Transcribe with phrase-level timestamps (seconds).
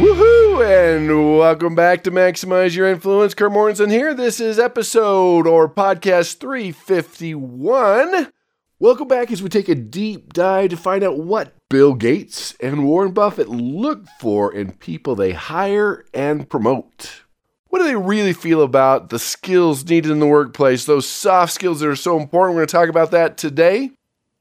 [0.00, 0.96] Woohoo!
[0.96, 3.34] And welcome back to Maximize Your Influence.
[3.34, 4.14] Kurt Mortensen here.
[4.14, 8.32] This is episode or podcast 351.
[8.78, 12.86] Welcome back as we take a deep dive to find out what Bill Gates and
[12.86, 17.24] Warren Buffett look for in people they hire and promote.
[17.68, 21.80] What do they really feel about the skills needed in the workplace, those soft skills
[21.80, 22.54] that are so important?
[22.54, 23.90] We're going to talk about that today.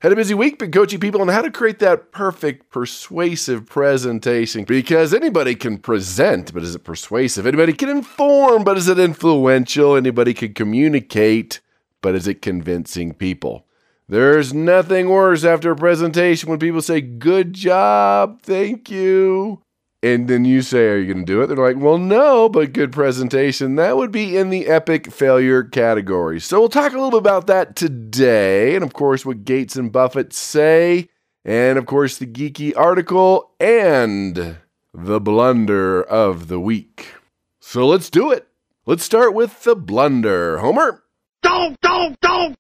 [0.02, 4.64] Had a busy week, been coaching people on how to create that perfect, persuasive presentation.
[4.64, 7.46] Because anybody can present, but is it persuasive?
[7.46, 9.98] Anybody can inform, but is it influential?
[9.98, 11.60] Anybody can communicate,
[12.02, 13.66] but is it convincing people?
[14.08, 19.64] There's nothing worse after a presentation when people say, Good job, thank you.
[20.02, 21.48] And then you say, Are you going to do it?
[21.48, 23.76] They're like, Well, no, but good presentation.
[23.76, 26.40] That would be in the epic failure category.
[26.40, 28.76] So we'll talk a little bit about that today.
[28.76, 31.10] And of course, what Gates and Buffett say.
[31.44, 34.58] And of course, the geeky article and
[34.94, 37.14] the blunder of the week.
[37.60, 38.48] So let's do it.
[38.86, 40.60] Let's start with the blunder.
[40.60, 41.04] Homer?
[41.42, 42.58] Don't, don't, don't!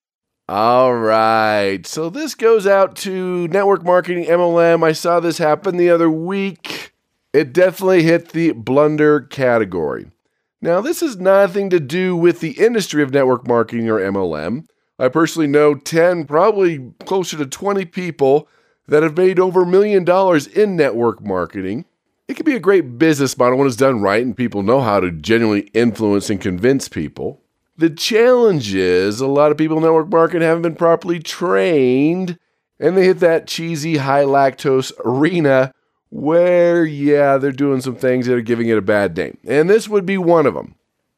[0.47, 1.85] All right.
[1.85, 4.83] So this goes out to network marketing MLM.
[4.83, 6.88] I saw this happen the other week.
[7.31, 10.07] It definitely hit the blunder category.
[10.61, 14.65] Now, this has nothing to do with the industry of network marketing or MLM.
[14.97, 18.49] I personally know 10, probably closer to 20 people
[18.87, 21.85] that have made over a million dollars in network marketing.
[22.27, 24.99] It can be a great business model when it's done right and people know how
[24.99, 27.41] to genuinely influence and convince people.
[27.77, 32.37] The challenge is a lot of people in network marketing haven't been properly trained
[32.79, 35.73] and they hit that cheesy high lactose arena
[36.09, 39.37] where, yeah, they're doing some things that are giving it a bad name.
[39.45, 40.75] And this would be one of them.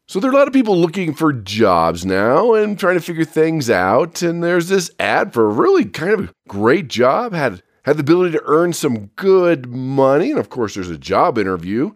[0.08, 3.24] So there are a lot of people looking for jobs now and trying to figure
[3.24, 4.22] things out.
[4.22, 8.34] And there's this ad for a really kind of great job, had had the ability
[8.34, 10.32] to earn some good money.
[10.32, 11.92] And of course, there's a job interview.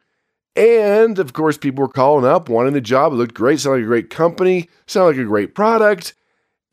[0.56, 3.12] And of course, people were calling up wanting the job.
[3.12, 6.14] It looked great, sounded like a great company, sounded like a great product.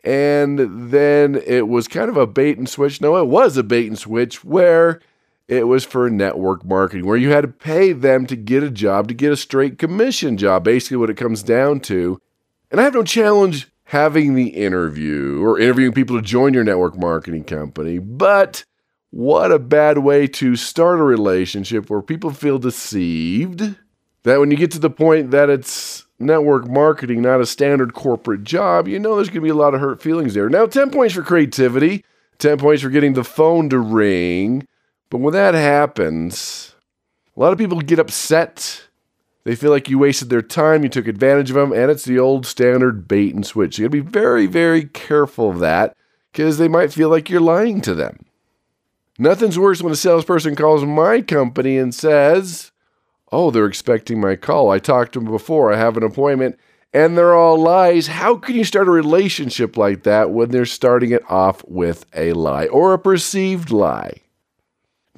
[0.05, 3.01] And then it was kind of a bait and switch.
[3.01, 5.01] No, it was a bait and switch where
[5.49, 9.09] it was for network marketing, where you had to pay them to get a job,
[9.09, 12.21] to get a straight commission job, basically what it comes down to.
[12.71, 16.97] And I have no challenge having the interview or interviewing people to join your network
[16.97, 18.65] marketing company, but
[19.11, 23.77] what a bad way to start a relationship where people feel deceived.
[24.23, 28.45] That when you get to the point that it's network marketing, not a standard corporate
[28.45, 30.49] job, you know there's going to be a lot of hurt feelings there.
[30.49, 32.05] Now, 10 points for creativity,
[32.39, 34.67] 10 points for getting the phone to ring.
[35.13, 36.75] But when that happens,
[37.37, 38.85] a lot of people get upset.
[39.45, 42.19] They feel like you wasted their time, you took advantage of them, and it's the
[42.19, 43.79] old standard bait and switch.
[43.79, 45.95] You gotta be very, very careful of that
[46.33, 48.21] because they might feel like you're lying to them.
[49.19, 52.73] Nothing's worse when a salesperson calls my company and says,
[53.31, 54.71] Oh, they're expecting my call.
[54.71, 55.71] I talked to them before.
[55.71, 56.59] I have an appointment.
[56.95, 58.07] And they're all lies.
[58.07, 62.33] How can you start a relationship like that when they're starting it off with a
[62.33, 64.23] lie or a perceived lie?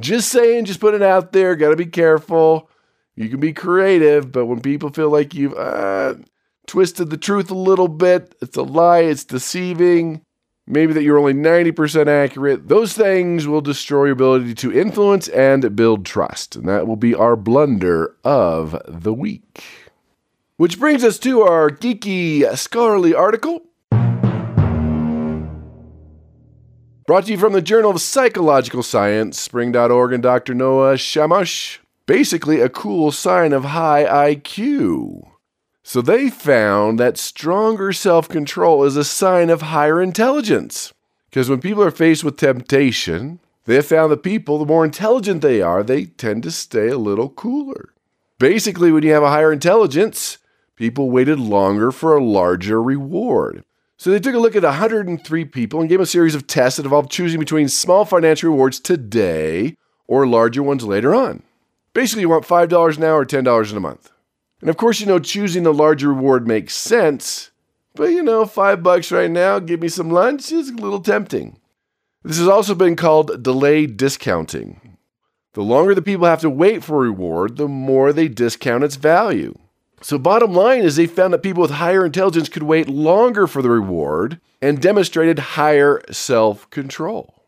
[0.00, 1.55] Just saying, just put it out there.
[1.55, 2.69] Got to be careful.
[3.16, 6.15] You can be creative, but when people feel like you've uh,
[6.66, 10.22] twisted the truth a little bit, it's a lie, it's deceiving,
[10.66, 15.77] maybe that you're only 90% accurate, those things will destroy your ability to influence and
[15.77, 16.56] build trust.
[16.56, 19.62] And that will be our blunder of the week.
[20.56, 23.62] Which brings us to our geeky scholarly article.
[27.06, 30.54] Brought to you from the Journal of Psychological Science, spring.org, and Dr.
[30.54, 31.76] Noah Shamosh.
[32.06, 35.29] Basically, a cool sign of high IQ.
[35.82, 40.94] So they found that stronger self control is a sign of higher intelligence.
[41.29, 45.43] Because when people are faced with temptation, they have found that people, the more intelligent
[45.43, 47.93] they are, they tend to stay a little cooler.
[48.38, 50.38] Basically, when you have a higher intelligence,
[50.75, 53.62] people waited longer for a larger reward.
[53.96, 56.76] So they took a look at 103 people and gave them a series of tests
[56.76, 59.76] that involved choosing between small financial rewards today
[60.06, 61.43] or larger ones later on.
[61.93, 64.11] Basically, you want $5 now or $10 in a month.
[64.61, 67.50] And of course, you know, choosing the larger reward makes sense,
[67.94, 71.61] but you know, five bucks right now, give me some lunch is a little tempting.
[72.25, 74.96] This has also been called delayed discounting.
[75.52, 78.96] The longer the people have to wait for a reward, the more they discount its
[78.96, 79.56] value.
[80.05, 83.62] So, bottom line is they found that people with higher intelligence could wait longer for
[83.62, 87.47] the reward and demonstrated higher self control.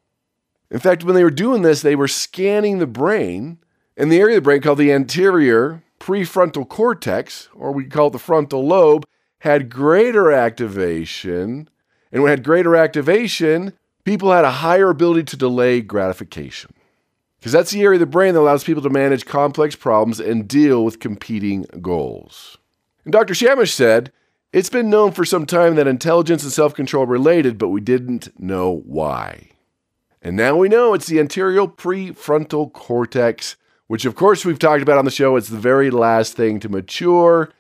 [0.71, 3.59] In fact, when they were doing this, they were scanning the brain,
[3.95, 8.15] and the area of the brain called the anterior prefrontal cortex, or we call it
[8.15, 9.05] the frontal lobe,
[9.41, 11.69] had greater activation.
[12.11, 16.73] And when it had greater activation, people had a higher ability to delay gratification.
[17.39, 20.49] Because that's the area of the brain that allows people to manage complex problems and
[20.49, 22.59] deal with competing goals.
[23.05, 23.35] And Dr.
[23.35, 24.13] Shamosh said,
[24.53, 27.81] It's been known for some time that intelligence and self control are related, but we
[27.81, 29.51] didn't know why.
[30.23, 33.57] And now we know it's the anterior prefrontal cortex,
[33.87, 35.37] which, of course, we've talked about on the show.
[35.37, 37.53] It's the very last thing to mature.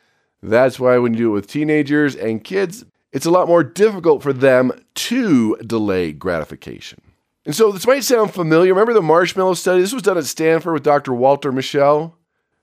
[0.43, 4.23] That's why when you do it with teenagers and kids, it's a lot more difficult
[4.23, 7.00] for them to delay gratification.
[7.47, 8.75] And so this might sound familiar.
[8.75, 9.81] Remember the marshmallow study?
[9.81, 11.15] This was done at Stanford with Dr.
[11.15, 12.13] Walter Mischel.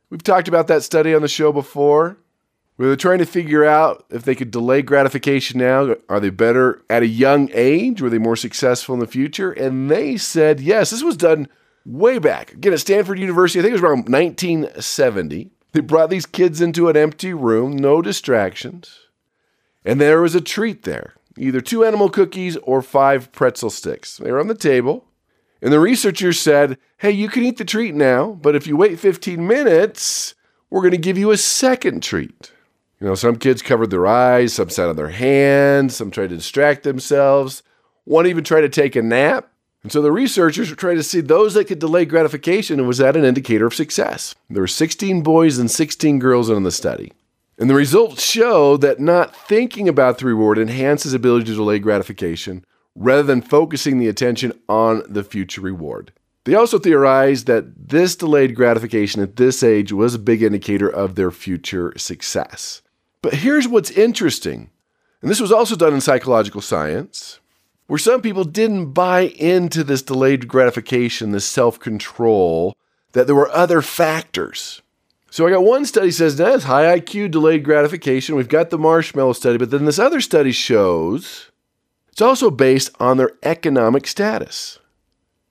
[0.09, 2.17] We've talked about that study on the show before.
[2.75, 5.95] Where they're trying to figure out if they could delay gratification now.
[6.09, 8.01] Are they better at a young age?
[8.01, 9.51] Were they more successful in the future?
[9.51, 10.89] And they said yes.
[10.89, 11.47] This was done
[11.85, 12.53] way back.
[12.53, 15.51] Again, at Stanford University, I think it was around 1970.
[15.71, 18.99] They brought these kids into an empty room, no distractions.
[19.85, 24.17] And there was a treat there either two animal cookies or five pretzel sticks.
[24.17, 25.05] They were on the table.
[25.61, 28.99] And the researchers said, hey, you can eat the treat now, but if you wait
[28.99, 30.35] 15 minutes,
[30.69, 32.51] we're going to give you a second treat.
[32.99, 36.35] You know, some kids covered their eyes, some sat on their hands, some tried to
[36.35, 37.63] distract themselves,
[38.03, 39.49] one even tried to take a nap.
[39.83, 42.99] And so the researchers were trying to see those that could delay gratification and was
[42.99, 44.35] that an indicator of success.
[44.49, 47.11] There were 16 boys and 16 girls in the study.
[47.57, 52.65] And the results show that not thinking about the reward enhances ability to delay gratification
[52.95, 56.11] rather than focusing the attention on the future reward.
[56.45, 61.15] They also theorized that this delayed gratification at this age was a big indicator of
[61.15, 62.81] their future success.
[63.21, 64.69] But here's what's interesting,
[65.21, 67.39] and this was also done in psychological science,
[67.87, 72.75] where some people didn't buy into this delayed gratification, this self control,
[73.13, 74.81] that there were other factors.
[75.33, 78.35] So I got one study says that's high IQ delayed gratification.
[78.35, 81.49] We've got the marshmallow study, but then this other study shows
[82.11, 84.77] it's also based on their economic status.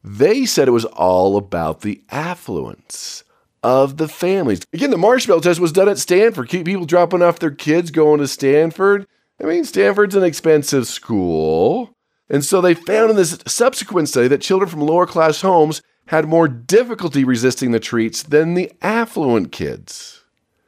[0.04, 3.24] They said it was all about the affluence
[3.64, 4.60] of the families.
[4.72, 6.48] Again, the marshmallow test was done at Stanford.
[6.48, 9.08] Keep people dropping off their kids going to Stanford.
[9.42, 11.92] I mean, Stanford's an expensive school.
[12.30, 16.26] And so they found in this subsequent study that children from lower class homes had
[16.26, 20.24] more difficulty resisting the treats than the affluent kids.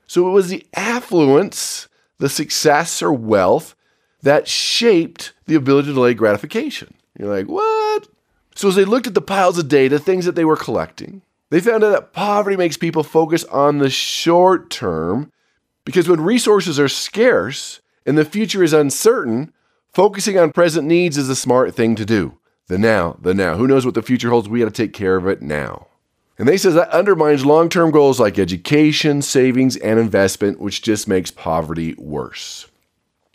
[0.07, 1.89] So it was the affluence,
[2.19, 3.75] the success or wealth,
[4.23, 6.95] that shaped the ability to delay gratification.
[7.19, 8.09] You're like, what?
[8.55, 11.61] So as they looked at the piles of data, things that they were collecting, they
[11.61, 15.31] found out that poverty makes people focus on the short term
[15.85, 19.53] because when resources are scarce and the future is uncertain,
[19.93, 22.39] focusing on present needs is a smart thing to do.
[22.69, 23.57] The now, the now.
[23.57, 24.49] Who knows what the future holds?
[24.49, 25.89] We got to take care of it now.
[26.39, 31.31] And they says that undermines long-term goals like education, savings, and investment, which just makes
[31.31, 32.67] poverty worse.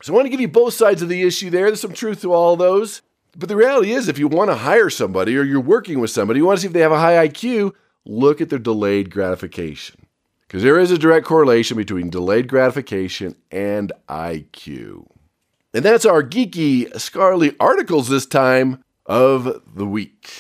[0.02, 1.68] So I want to give you both sides of the issue there.
[1.68, 3.02] There's some truth to all those.
[3.38, 6.40] But the reality is, if you want to hire somebody or you're working with somebody,
[6.40, 7.74] you want to see if they have a high IQ,
[8.06, 10.08] look at their delayed gratification.
[10.48, 15.06] Because there is a direct correlation between delayed gratification and IQ.
[15.74, 20.32] And that's our geeky, scholarly articles this time of the week.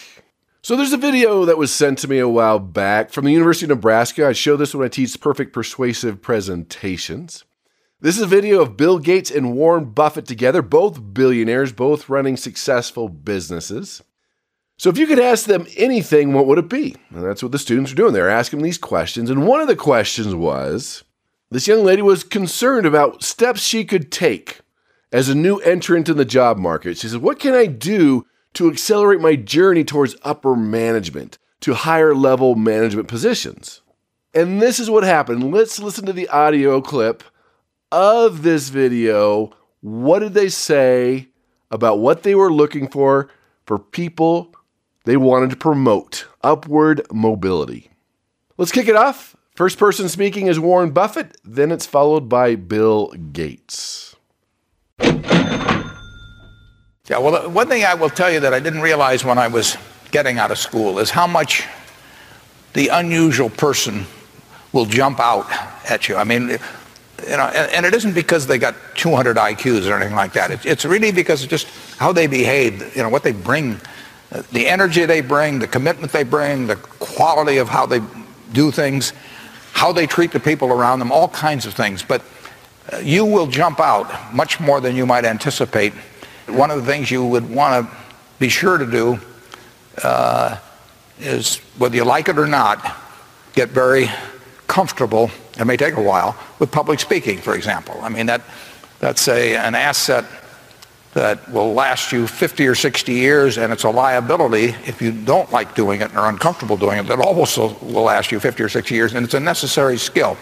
[0.61, 3.65] So there's a video that was sent to me a while back from the University
[3.65, 4.27] of Nebraska.
[4.27, 7.43] I show this when I teach perfect persuasive presentations.
[7.99, 12.37] This is a video of Bill Gates and Warren Buffett together, both billionaires, both running
[12.37, 14.03] successful businesses.
[14.77, 16.95] So if you could ask them anything, what would it be?
[17.09, 18.13] And that's what the students are doing.
[18.13, 19.31] They're asking these questions.
[19.31, 21.03] And one of the questions was
[21.49, 24.59] this young lady was concerned about steps she could take
[25.11, 26.97] as a new entrant in the job market.
[26.97, 32.15] She said, What can I do to accelerate my journey towards upper management, to higher
[32.15, 33.81] level management positions.
[34.33, 35.51] And this is what happened.
[35.51, 37.23] Let's listen to the audio clip
[37.91, 39.51] of this video.
[39.81, 41.29] What did they say
[41.71, 43.29] about what they were looking for
[43.65, 44.53] for people
[45.05, 47.89] they wanted to promote upward mobility?
[48.57, 49.35] Let's kick it off.
[49.55, 54.15] First person speaking is Warren Buffett, then it's followed by Bill Gates.
[57.09, 59.77] Yeah, well, one thing I will tell you that I didn't realize when I was
[60.11, 61.67] getting out of school is how much
[62.73, 64.05] the unusual person
[64.73, 65.51] will jump out
[65.89, 66.15] at you.
[66.15, 66.57] I mean, you
[67.37, 70.51] know, and, and it isn't because they got 200 IQs or anything like that.
[70.51, 73.81] It, it's really because of just how they behave, you know, what they bring,
[74.51, 78.01] the energy they bring, the commitment they bring, the quality of how they
[78.53, 79.13] do things,
[79.73, 82.03] how they treat the people around them, all kinds of things.
[82.03, 82.21] But
[82.93, 85.93] uh, you will jump out much more than you might anticipate.
[86.49, 87.97] One of the things you would want to
[88.39, 89.19] be sure to do
[90.03, 90.57] uh,
[91.19, 92.97] is, whether you like it or not,
[93.53, 94.09] get very
[94.67, 95.29] comfortable,
[95.59, 97.99] it may take a while, with public speaking, for example.
[98.01, 98.41] I mean, that,
[98.99, 100.25] that's a, an asset
[101.13, 105.51] that will last you 50 or 60 years, and it's a liability if you don't
[105.51, 108.69] like doing it and are uncomfortable doing it, that also will last you 50 or
[108.69, 110.37] 60 years, and it's a necessary skill.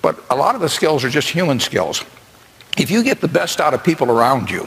[0.00, 2.04] But a lot of the skills are just human skills.
[2.78, 4.66] If you get the best out of people around you,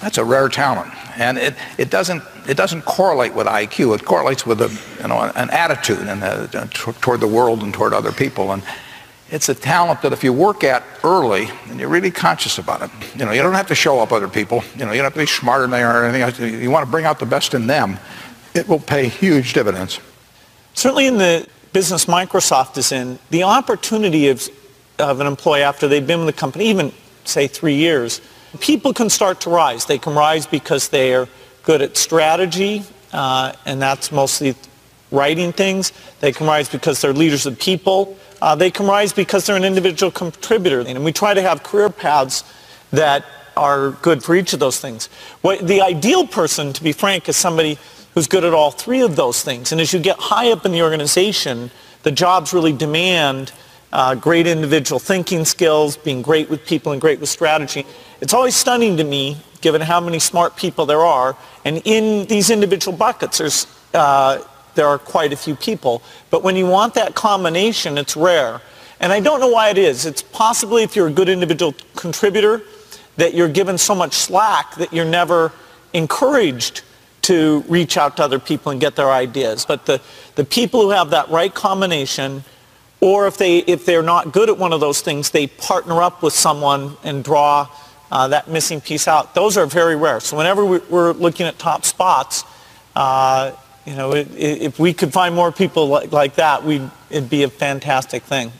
[0.00, 3.96] that's a rare talent, and it, it doesn't it doesn't correlate with IQ.
[3.96, 4.68] It correlates with a
[5.02, 8.52] you know an attitude and toward the world and toward other people.
[8.52, 8.62] And
[9.30, 12.90] it's a talent that if you work at early and you're really conscious about it,
[13.14, 14.62] you know, you don't have to show up other people.
[14.76, 16.38] You know, you don't have to be smarter than they are or anything else.
[16.38, 17.98] You want to bring out the best in them.
[18.54, 20.00] It will pay huge dividends.
[20.74, 24.48] Certainly in the business Microsoft is in, the opportunity of,
[24.98, 26.92] of an employee after they've been with the company, even
[27.24, 28.22] say three years,
[28.60, 29.86] people can start to rise.
[29.86, 31.28] They can rise because they are
[31.62, 34.54] good at strategy, uh, and that's mostly
[35.10, 35.92] writing things.
[36.20, 38.16] They can rise because they're leaders of people.
[38.40, 40.80] Uh, they can rise because they're an individual contributor.
[40.80, 42.44] And we try to have career paths
[42.90, 43.24] that
[43.56, 45.06] are good for each of those things.
[45.42, 47.78] What, the ideal person, to be frank, is somebody
[48.14, 49.72] who's good at all three of those things.
[49.72, 51.70] And as you get high up in the organization,
[52.02, 53.52] the jobs really demand
[53.92, 57.86] uh, great individual thinking skills, being great with people and great with strategy.
[58.20, 62.50] It's always stunning to me, given how many smart people there are, and in these
[62.50, 64.42] individual buckets, there's uh,
[64.74, 66.02] there are quite a few people.
[66.30, 68.60] But when you want that combination, it's rare.
[69.00, 70.06] And I don't know why it is.
[70.06, 72.62] It's possibly if you're a good individual contributor
[73.16, 75.52] that you're given so much slack that you're never
[75.92, 76.82] encouraged
[77.22, 79.64] to reach out to other people and get their ideas.
[79.66, 80.00] But the,
[80.36, 82.44] the people who have that right combination,
[83.00, 86.22] or if, they, if they're not good at one of those things, they partner up
[86.22, 87.68] with someone and draw
[88.10, 89.34] uh, that missing piece out.
[89.34, 90.20] Those are very rare.
[90.20, 92.44] So whenever we're looking at top spots,
[92.96, 93.52] uh,
[93.86, 97.30] you know, it, it, if we could find more people like, like that, we'd, it'd
[97.30, 98.52] be a fantastic thing.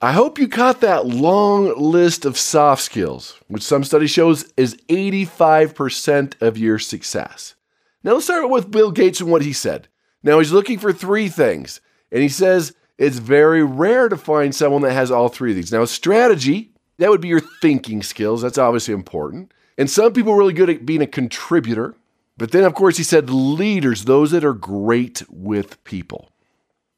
[0.00, 4.76] I hope you caught that long list of soft skills, which some study shows is
[4.88, 7.54] 85% of your success.
[8.04, 9.88] Now let's start with Bill Gates and what he said.
[10.22, 11.80] Now he's looking for three things,
[12.12, 15.72] and he says it's very rare to find someone that has all three of these.
[15.72, 18.42] Now, strategy, that would be your thinking skills.
[18.42, 19.52] That's obviously important.
[19.78, 21.94] And some people are really good at being a contributor.
[22.38, 26.30] But then, of course, he said leaders, those that are great with people.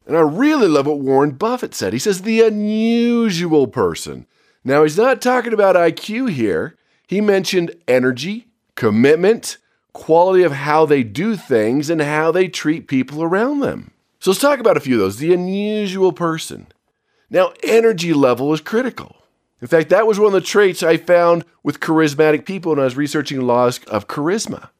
[0.06, 1.92] And I really love what Warren Buffett said.
[1.92, 4.26] He says the unusual person.
[4.64, 6.76] Now, he's not talking about IQ here.
[7.06, 9.58] He mentioned energy, commitment,
[9.92, 13.92] quality of how they do things, and how they treat people around them.
[14.18, 15.18] So let's talk about a few of those.
[15.18, 16.66] The unusual person.
[17.30, 19.17] Now, energy level is critical.
[19.60, 22.84] In fact, that was one of the traits I found with charismatic people when I
[22.84, 24.70] was researching laws of charisma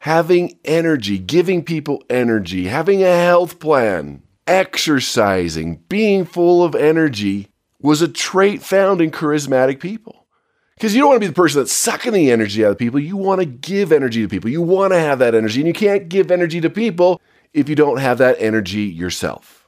[0.00, 7.48] having energy, giving people energy, having a health plan, exercising, being full of energy
[7.80, 10.26] was a trait found in charismatic people.
[10.74, 12.98] Because you don't want to be the person that's sucking the energy out of people.
[12.98, 14.48] You want to give energy to people.
[14.48, 15.60] You want to have that energy.
[15.60, 17.20] And you can't give energy to people
[17.52, 19.59] if you don't have that energy yourself.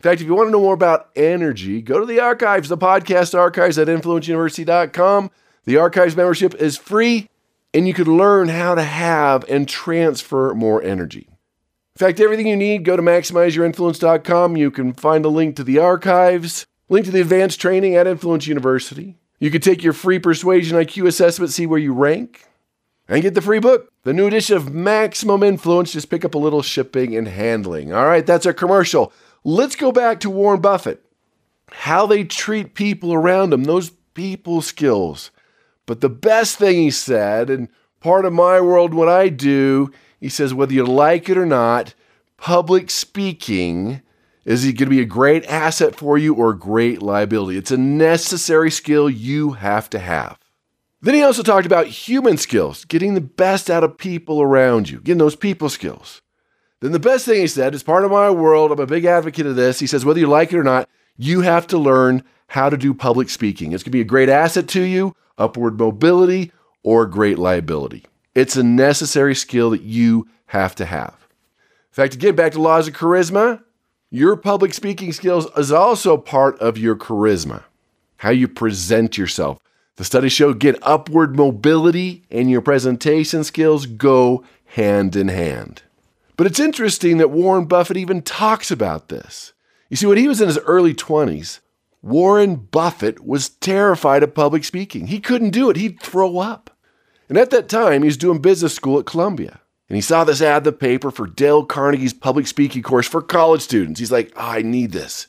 [0.00, 2.78] In fact, if you want to know more about energy, go to the archives, the
[2.78, 5.30] podcast archives at influenceuniversity.com.
[5.64, 7.28] The archives membership is free
[7.74, 11.28] and you could learn how to have and transfer more energy.
[11.28, 14.56] In fact, everything you need, go to maximizeyourinfluence.com.
[14.56, 18.46] You can find a link to the archives, link to the advanced training at Influence
[18.46, 19.18] University.
[19.38, 22.46] You can take your free persuasion IQ assessment, see where you rank,
[23.06, 23.92] and get the free book.
[24.04, 25.92] The new edition of Maximum Influence.
[25.92, 27.92] Just pick up a little shipping and handling.
[27.92, 29.12] All right, that's our commercial.
[29.44, 31.02] Let's go back to Warren Buffett.
[31.70, 35.30] How they treat people around them, those people skills.
[35.86, 37.68] But the best thing he said, and
[38.00, 41.94] part of my world, what I do, he says, whether you like it or not,
[42.36, 44.02] public speaking
[44.44, 47.56] is going to be a great asset for you or a great liability.
[47.56, 50.38] It's a necessary skill you have to have.
[51.02, 55.00] Then he also talked about human skills, getting the best out of people around you,
[55.00, 56.19] getting those people skills.
[56.80, 58.72] Then the best thing he said is part of my world.
[58.72, 59.78] I'm a big advocate of this.
[59.78, 62.94] He says, whether you like it or not, you have to learn how to do
[62.94, 63.72] public speaking.
[63.72, 68.04] It's going to be a great asset to you upward mobility, or great liability.
[68.34, 71.16] It's a necessary skill that you have to have.
[71.90, 73.62] In fact, to get back to laws of charisma,
[74.10, 77.64] your public speaking skills is also part of your charisma,
[78.18, 79.58] how you present yourself.
[79.96, 85.82] The studies show get upward mobility and your presentation skills go hand in hand.
[86.40, 89.52] But it's interesting that Warren Buffett even talks about this.
[89.90, 91.60] You see, when he was in his early 20s,
[92.00, 95.08] Warren Buffett was terrified of public speaking.
[95.08, 96.74] He couldn't do it, he'd throw up.
[97.28, 99.60] And at that time, he was doing business school at Columbia.
[99.90, 103.20] And he saw this ad in the paper for Dale Carnegie's public speaking course for
[103.20, 104.00] college students.
[104.00, 105.26] He's like, oh, I need this.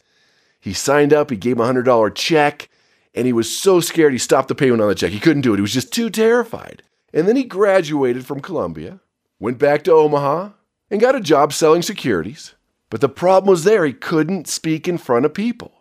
[0.62, 2.70] He signed up, he gave him a $100 check,
[3.14, 5.12] and he was so scared he stopped the payment on the check.
[5.12, 5.58] He couldn't do it.
[5.58, 6.84] He was just too terrified.
[7.14, 9.02] And then he graduated from Columbia,
[9.42, 10.52] went back to Omaha,
[10.92, 12.54] and got a job selling securities.
[12.92, 15.72] But the problem was there, he couldn't speak in front of people.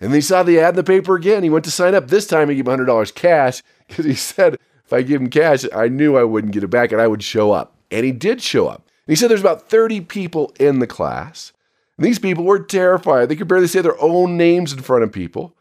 [0.00, 1.42] And he saw the ad in the paper again.
[1.42, 2.08] He went to sign up.
[2.08, 5.64] This time he gave him $100 cash because he said, if I give him cash,
[5.74, 7.74] I knew I wouldn't get it back and I would show up.
[7.90, 8.86] And he did show up.
[9.06, 11.52] And he said there's about 30 people in the class.
[11.96, 13.28] And these people were terrified.
[13.28, 15.56] They could barely say their own names in front of people.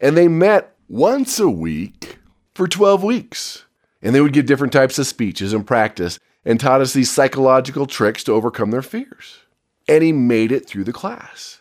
[0.00, 2.18] And they met once a week
[2.54, 3.66] for 12 weeks.
[4.02, 7.86] And they would give different types of speeches and practice and taught us these psychological
[7.86, 9.40] tricks to overcome their fears.
[9.88, 11.60] And he made it through the class.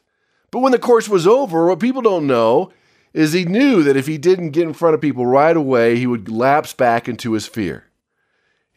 [0.51, 2.71] But when the course was over, what people don't know
[3.11, 6.05] is he knew that if he didn't get in front of people right away, he
[6.05, 7.85] would lapse back into his fear.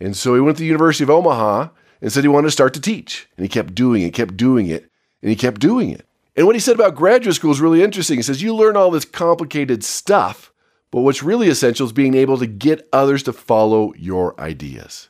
[0.00, 1.68] And so he went to the University of Omaha
[2.00, 3.28] and said he wanted to start to teach.
[3.36, 4.90] And he kept doing it, kept doing it,
[5.22, 6.06] and he kept doing it.
[6.36, 8.16] And what he said about graduate school is really interesting.
[8.16, 10.52] He says, You learn all this complicated stuff,
[10.90, 15.08] but what's really essential is being able to get others to follow your ideas.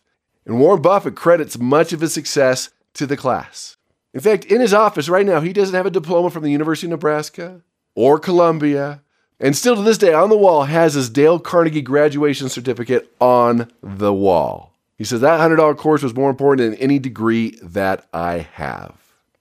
[0.49, 3.77] And Warren Buffett credits much of his success to the class.
[4.15, 6.87] In fact, in his office right now, he doesn't have a diploma from the University
[6.87, 7.61] of Nebraska
[7.95, 9.03] or Columbia,
[9.39, 13.71] and still to this day on the wall has his Dale Carnegie graduation certificate on
[13.83, 14.73] the wall.
[14.97, 18.95] He says that $100 course was more important than any degree that I have.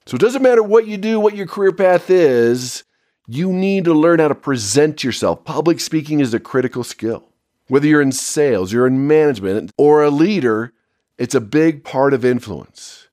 [0.05, 2.83] So it doesn't matter what you do, what your career path is,
[3.27, 5.45] you need to learn how to present yourself.
[5.45, 7.23] Public speaking is a critical skill.
[7.67, 10.73] Whether you're in sales, you're in management, or a leader,
[11.17, 13.07] it's a big part of influence.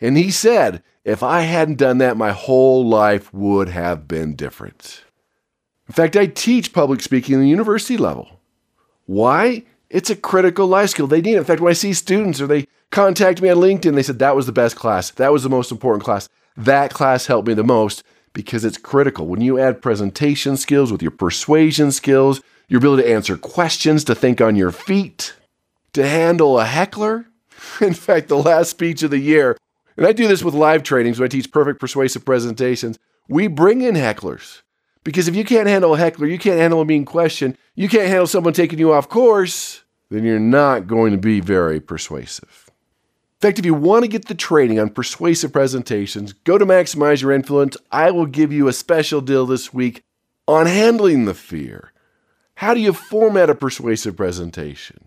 [0.00, 5.04] And he said, if I hadn't done that, my whole life would have been different.
[5.88, 8.40] In fact, I teach public speaking at the university level.
[9.06, 9.64] Why?
[9.88, 11.06] It's a critical life skill.
[11.06, 11.38] They need it.
[11.38, 14.34] In fact, when I see students or they contact me on LinkedIn, they said that
[14.34, 15.10] was the best class.
[15.12, 16.28] That was the most important class.
[16.56, 18.02] That class helped me the most
[18.32, 19.26] because it's critical.
[19.26, 24.14] When you add presentation skills with your persuasion skills, your ability to answer questions, to
[24.14, 25.34] think on your feet,
[25.92, 27.26] to handle a heckler.
[27.80, 29.56] In fact, the last speech of the year,
[29.96, 33.82] and I do this with live trainings when I teach perfect persuasive presentations, we bring
[33.82, 34.62] in hecklers.
[35.04, 38.08] Because if you can't handle a heckler, you can't handle a mean question, you can't
[38.08, 42.70] handle someone taking you off course, then you're not going to be very persuasive.
[43.36, 47.22] In fact, if you want to get the training on persuasive presentations, go to Maximize
[47.22, 47.76] Your Influence.
[47.92, 50.02] I will give you a special deal this week
[50.48, 51.92] on handling the fear.
[52.56, 55.05] How do you format a persuasive presentation?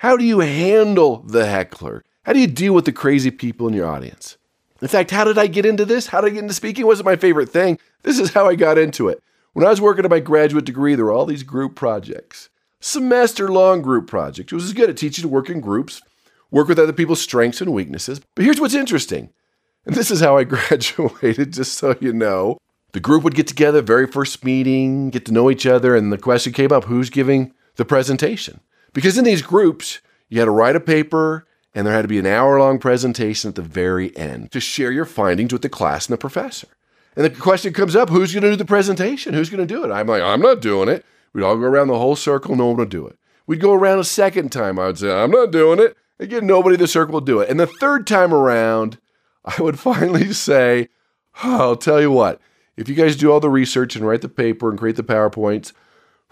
[0.00, 2.02] How do you handle the heckler?
[2.22, 4.38] How do you deal with the crazy people in your audience?
[4.80, 6.06] In fact, how did I get into this?
[6.06, 6.84] How did I get into speaking?
[6.84, 7.78] It wasn't my favorite thing.
[8.02, 9.22] This is how I got into it.
[9.52, 12.48] When I was working on my graduate degree, there were all these group projects,
[12.80, 14.50] semester long group projects.
[14.50, 16.00] It was good at teaching to work in groups,
[16.50, 18.22] work with other people's strengths and weaknesses.
[18.34, 19.28] But here's what's interesting,
[19.84, 22.56] and this is how I graduated, just so you know.
[22.92, 26.16] The group would get together, very first meeting, get to know each other, and the
[26.16, 28.60] question came up who's giving the presentation?
[28.92, 32.18] Because in these groups, you had to write a paper, and there had to be
[32.18, 36.06] an hour long presentation at the very end to share your findings with the class
[36.06, 36.68] and the professor.
[37.16, 39.34] And the question comes up who's going to do the presentation?
[39.34, 39.92] Who's going to do it?
[39.92, 41.04] I'm like, I'm not doing it.
[41.32, 43.16] We'd all go around the whole circle, no one would do it.
[43.46, 44.78] We'd go around a second time.
[44.78, 45.96] I would say, I'm not doing it.
[46.18, 47.48] Again, nobody in the circle would do it.
[47.48, 48.98] And the third time around,
[49.44, 50.88] I would finally say,
[51.42, 52.40] oh, I'll tell you what,
[52.76, 55.72] if you guys do all the research and write the paper and create the PowerPoints,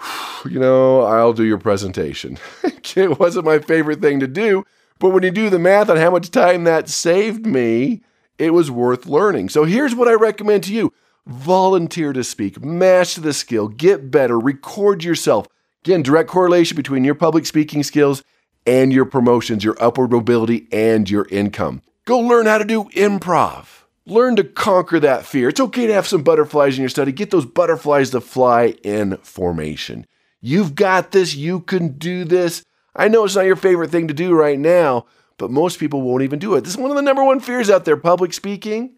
[0.49, 2.39] you know, I'll do your presentation.
[2.63, 4.65] it wasn't my favorite thing to do,
[4.99, 8.03] but when you do the math on how much time that saved me,
[8.39, 9.49] it was worth learning.
[9.49, 10.93] So here's what I recommend to you
[11.27, 15.47] volunteer to speak, master the skill, get better, record yourself.
[15.85, 18.23] Again, direct correlation between your public speaking skills
[18.67, 21.83] and your promotions, your upward mobility, and your income.
[22.05, 23.85] Go learn how to do improv.
[24.09, 25.51] Learn to conquer that fear.
[25.51, 27.12] It's okay to have some butterflies in your study.
[27.12, 30.07] Get those butterflies to fly in formation.
[30.40, 31.35] You've got this.
[31.35, 32.64] You can do this.
[32.97, 35.05] I know it's not your favorite thing to do right now,
[35.37, 36.62] but most people won't even do it.
[36.62, 38.94] This is one of the number one fears out there public speaking.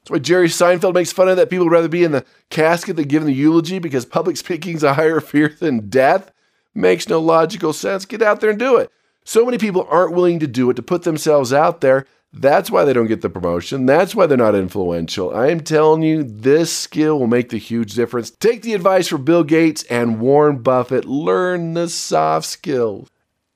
[0.00, 1.48] That's why Jerry Seinfeld makes fun of that.
[1.48, 4.82] People would rather be in the casket than giving the eulogy because public speaking is
[4.82, 6.32] a higher fear than death.
[6.74, 8.04] Makes no logical sense.
[8.04, 8.90] Get out there and do it.
[9.24, 12.06] So many people aren't willing to do it, to put themselves out there.
[12.32, 13.86] That's why they don't get the promotion.
[13.86, 15.34] That's why they're not influential.
[15.34, 18.30] I am telling you, this skill will make the huge difference.
[18.30, 21.04] Take the advice from Bill Gates and Warren Buffett.
[21.04, 23.08] Learn the soft skills.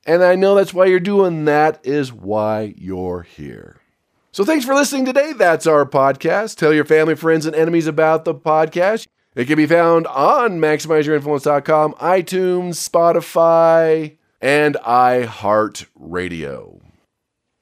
[0.05, 3.77] And I know that's why you're doing that, is why you're here.
[4.31, 5.31] So thanks for listening today.
[5.31, 6.57] That's our podcast.
[6.57, 9.07] Tell your family, friends, and enemies about the podcast.
[9.35, 16.74] It can be found on MaximizeYourInfluence.com, iTunes, Spotify, and iHeartRadio.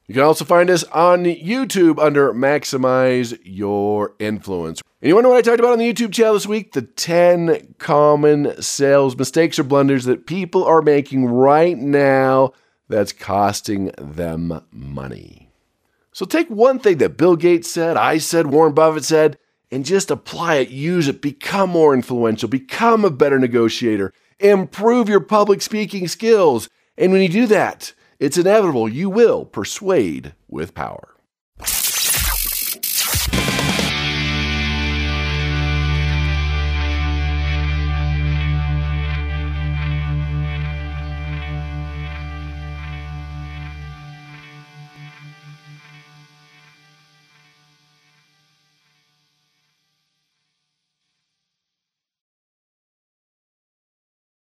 [0.08, 4.82] You can also find us on YouTube under Maximize Your Influence.
[5.02, 6.74] And you wonder what I talked about on the YouTube channel this week?
[6.74, 12.52] The 10 common sales mistakes or blunders that people are making right now
[12.90, 15.50] that's costing them money.
[16.12, 19.38] So take one thing that Bill Gates said, I said, Warren Buffett said,
[19.72, 25.22] and just apply it, use it, become more influential, become a better negotiator, improve your
[25.22, 26.68] public speaking skills.
[26.98, 31.10] And when you do that, it's inevitable you will persuade with power.